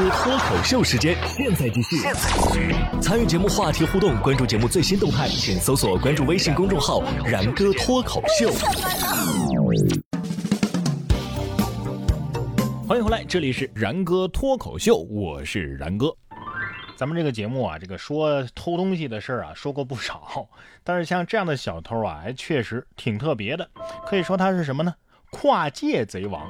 [0.00, 1.98] 哥脱口秀时间，现在继续。
[3.02, 8.50] 参与节目话题互动，关注节目最新动态，请搜索关注微信公众号“然哥脱口秀”。
[12.88, 16.16] 欢迎回来，这里是然哥脱口秀，我是然哥。
[16.96, 20.48] 咱们这个节目啊，这个说偷东西的事儿啊，说过不少，
[20.82, 23.68] 但是像这样的小偷啊，还确实挺特别的。
[24.06, 24.94] 可以说他是什么呢？
[25.30, 26.48] 跨界贼王。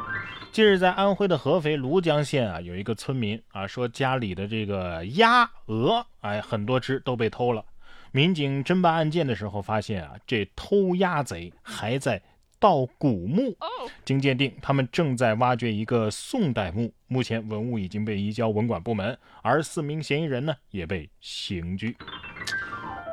[0.51, 7.65] 近日，在安徽的合肥庐江县啊，有一个村民啊说家里的这个鸭、鹅，哎，很多只都被偷了。
[8.11, 12.21] 民警侦办案件的时候发现啊，这偷鸭贼还在
[12.59, 13.57] 盗古墓。
[14.05, 21.97] 经鉴定，他们正在挖掘一个宋代墓，目前文物已经被移交文管部门，而四名嫌疑人呢也被刑拘。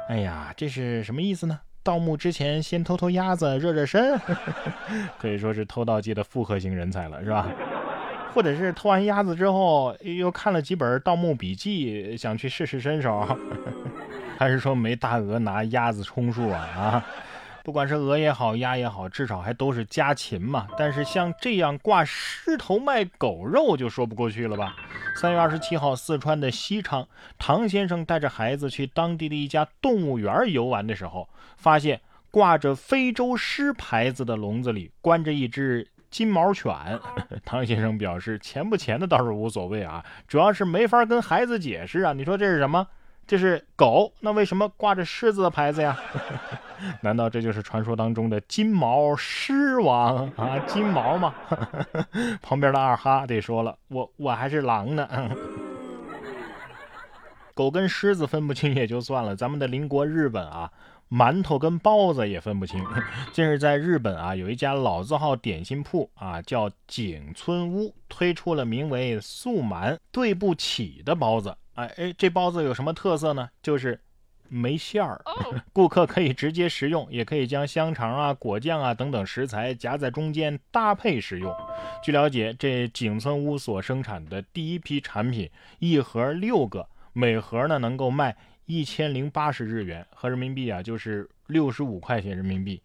[0.10, 1.60] 哎呀，这是什么意思呢？
[1.88, 4.20] 盗墓之前先偷偷鸭子热热身，
[5.18, 7.48] 可以说是偷盗界的复合型人才了，是吧？
[8.34, 13.26] 或者是偷完鸭子之后又看了几本盗墓笔记，想去试试身手，
[14.38, 16.60] 还是说没大鹅拿鸭子充数啊？
[16.60, 17.06] 啊？
[17.68, 20.68] 不管是鹅也好，鸭也好，至少还都是家禽嘛。
[20.78, 24.74] 但是像这样挂狮头卖狗肉，就说不过去了吧？
[25.18, 27.06] 三月二十七号，四川的西昌，
[27.38, 32.00] 唐先生带着孩子去当地的一家动物园游玩的时候，发现
[32.32, 36.74] 挂着非洲狮牌子的笼子里关着一只金毛犬。
[37.44, 42.14] 唐先生表示，钱不钱的倒是无所谓啊，主要是没法跟孩子解释啊。
[42.14, 42.88] 你说这是什么？
[43.28, 46.00] 这是狗，那为什么挂着狮子的牌子呀？
[47.02, 50.60] 难道这就是传说当中的金毛狮王啊？
[50.68, 51.34] 金毛吗？
[52.42, 55.08] 旁边的二哈得说了，我我还是狼呢。
[57.54, 60.72] 狗跟狮子分不清也就算了，咱们的邻国日本啊，
[61.10, 62.86] 馒头跟包子也分不清。
[63.34, 71.56] 近日在日本啊，有一家老字号点心铺啊，叫景村屋，推出了名为“素馒对不起”的包子。
[71.74, 73.50] 哎哎，这包子有什么特色呢？
[73.64, 74.00] 就是
[74.50, 75.22] 没馅儿，
[75.74, 81.54] 顾客可以直接食用，也可以将香肠啊、果酱啊等等食材夹在中间搭配食用。
[82.04, 85.50] 据了解，这景村屋所生产的第一批产品，
[85.80, 88.36] 一盒六个，每盒呢能够卖
[88.66, 92.82] 一千零八十日元，合人民币啊就是六十五块钱人民币。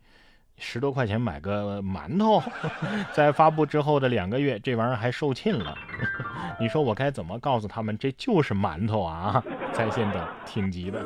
[0.59, 2.41] 十多块钱买个馒头，
[3.13, 5.77] 在发布之后的两个月，这玩意儿还售罄了。
[6.61, 9.43] 你说我该怎么告诉他们这就是馒头啊？
[9.73, 11.05] 在线等，挺急的。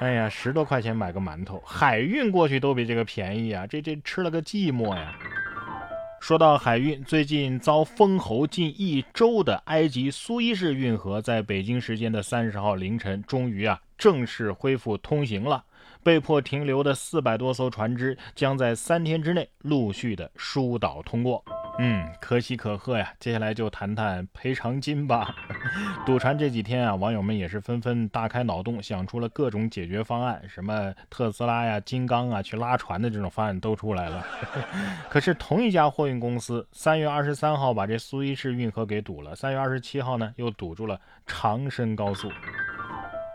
[0.00, 3.66] 哎呀，十多块钱买个馒头，海运过去都比这个便宜啊！
[3.66, 5.18] 这这吃了个寂寞呀。
[6.20, 15.64] 说到海运，最近遭封喉近一周的埃及苏伊士运河，在北京时间的三十号凌晨，终于啊正式恢复通行了。
[16.04, 21.44] 被迫停留的四百多艘船只将在三天之内陆续的疏导通过。
[21.80, 23.12] 嗯，可喜可贺呀！
[23.20, 25.32] 接下来就谈谈赔偿金吧。
[26.04, 34.26] 堵船这几天啊，网友们也是纷纷大开脑洞，想出了各种解决方案，什么特斯拉呀、金刚啊去拉船的这种方案都出来了。
[35.08, 42.28] 可是同一家货运公司，三月二十三号把这苏伊士运河给堵了，三月二十七号呢又堵住了长深高速。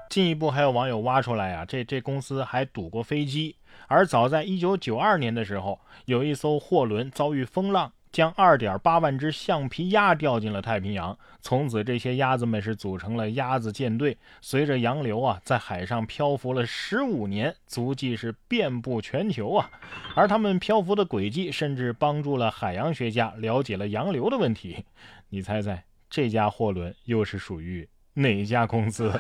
[0.09, 3.55] 进一步还有网友挖出来呀，这这公司还堵过飞机。
[3.87, 11.17] 而早在一九九二年的时候，有一艘货轮遭遇风浪，将二点八万只橡皮鸭掉进了太平洋。
[11.41, 19.69] 从此，这些鸭子们是组成了鸭子舰队，随着洋流啊，在海上漂浮了十五年，足迹是遍布全球啊。
[20.15, 24.85] 而他们漂浮的轨迹，甚至帮助了海洋学家了解了洋流的问题。
[25.29, 29.19] 你猜猜，这家货轮又是属于哪家公司？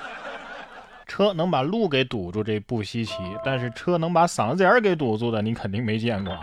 [1.07, 6.37] 车能把路给堵住，这不稀奇；但是车能把嗓子眼儿给堵住的，你肯定没见过。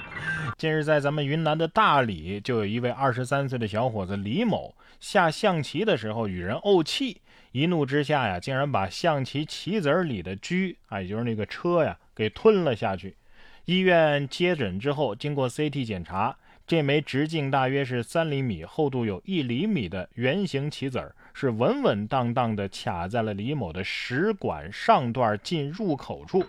[0.59, 7.21] 近日，在咱们云南的大理，就有一位二十三岁的小伙子李某下象棋的时候与人怄气，
[7.53, 10.55] 一怒之下呀，竟然把象棋棋子里的车
[10.89, 13.17] 啊，也就是那个车呀，给吞了下去。
[13.65, 16.37] 医院接诊之后，经过 CT 检查。
[16.71, 26.47] 这枚直径大约是三厘米、厚度有一厘米的圆形棋子儿，是稳稳当当的卡在了李某的食管上段进入口处。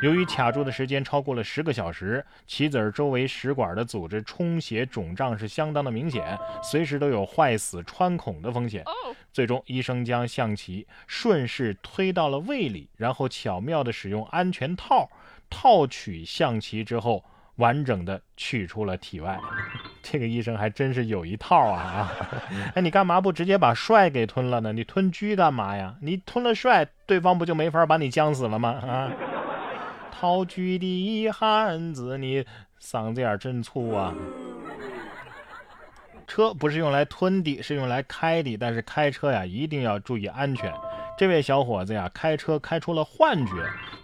[0.00, 8.84] 由于卡住的时间超过了十个小时，棋子儿周围食管的组织充血肿胀是相当的明显，随时都有坏死穿孔的风险。
[9.32, 15.10] 最终，医生将象棋顺势推到了胃里，然后巧妙地使用安全套
[15.50, 17.24] 套取象棋之后。
[17.56, 19.38] 完整的取出了体外，
[20.02, 22.12] 这个医生还真是有一套啊啊！
[22.74, 24.72] 哎，你干嘛不直接把帅给吞了呢？
[24.72, 25.94] 你吞车干嘛呀？
[26.00, 28.70] 你吞了帅，对方不就没法把你将死了吗？
[28.70, 29.10] 啊！
[30.10, 32.44] 掏狙的汉子，你
[32.80, 34.14] 嗓子眼真粗啊！
[36.26, 38.56] 车不是用来吞的，是用来开的。
[38.56, 40.72] 但是开车呀，一定要注意安全。
[41.16, 43.52] 这位小伙子呀，开车开出了幻觉。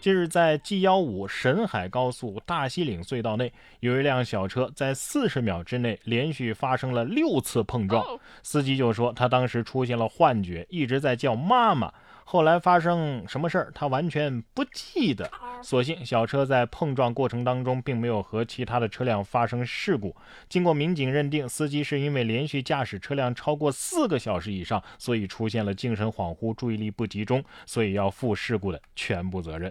[0.00, 8.06] 近日，在 G 幺五沈海高速大西岭隧道内，有一辆小车在四十秒之内连续发生了六次碰撞。
[8.44, 11.92] 司机就说，他当时出现了幻觉，一直在叫妈妈。
[12.24, 15.30] 后来发生什么事儿，他完全不记得。
[15.62, 20.16] 所幸小车在碰撞过程当中并没有和其他的车辆发生事故。
[20.48, 29.70] 经过民警认定，司机是因为连续驾驶车辆超过四个小时以上，所以出现了精神恍惚、注意力不集中，所以要负事故的全部责任。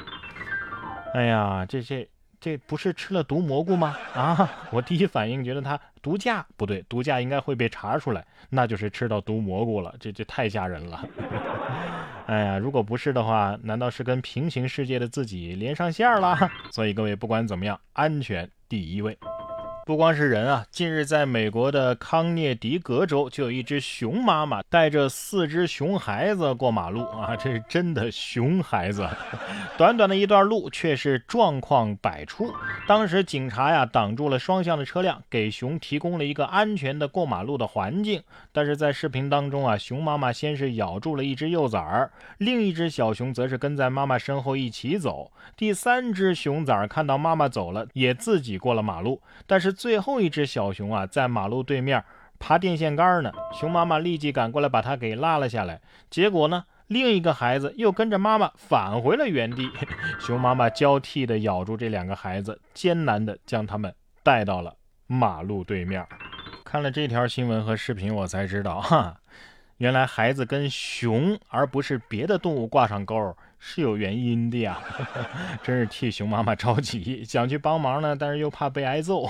[1.16, 2.08] 哎呀，这这
[2.40, 3.98] 这不是吃了毒蘑菇吗？
[4.14, 11.04] 啊，我第一反应觉得他毒驾不对，毒驾应该会被查出来，那就是吃到毒蘑菇了，这这太吓人了。
[12.30, 16.38] 哎呀，如果不是的话，难道是跟平行世界的自己连上线了？
[16.72, 19.18] 所以各位，不管怎么样，安全第一位。
[19.90, 29.10] 不光是人啊，近日在美国的康涅狄格州，就有一只熊妈妈带着四只熊孩子过马路啊，这是真的熊孩子。
[29.80, 32.54] 短短的一段路，却是状况百出。
[32.88, 38.22] 当时警察呀挡住了双向的车辆，给熊提供了一个安全的过马路的环境。
[38.52, 45.32] 但是在视频当中啊，熊妈妈先是咬住了一只幼崽儿，另一只小熊则是跟在妈妈身后一起走。
[45.58, 49.76] 第三只熊崽儿看到妈妈走了，也自己过了马路，但是。
[49.80, 52.04] 最后一只小熊啊，在马路对面
[52.38, 53.32] 爬电线杆呢。
[53.54, 55.80] 熊妈妈立即赶过来把它给拉了下来。
[56.10, 59.72] 结果呢，另一个孩子又跟着妈妈返回了原地。
[60.20, 64.76] 熊妈妈交替的咬住这两个孩子，艰难的将他们带到了
[65.08, 66.06] 马路对面。
[66.66, 69.16] 看了这条新闻和视频，我才知道，哈，
[69.78, 73.34] 原来孩子跟熊而不是别的动物挂上钩。
[73.62, 74.80] 是有原因的呀，
[75.62, 79.30] 真是替熊妈妈着急，想去帮忙呢，但是又怕被挨揍，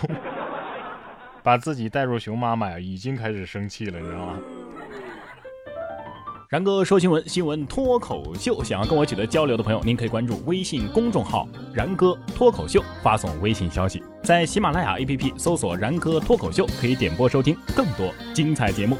[1.50, 4.40] 把自己带入熊妈妈呀，已经开始生气了，你知道吗？
[6.48, 18.96] 然哥说新闻，新闻脱口秀，想要跟我取得交流的朋友，您可以关注微信公众号“然哥脱口秀”，发送微信消息，在喜马拉雅 APP 搜索“然哥脱口秀”，可以点播收听更多精彩节目。